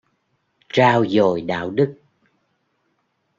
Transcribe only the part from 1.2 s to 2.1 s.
đạo đức